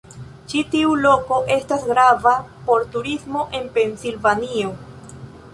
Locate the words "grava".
1.91-2.33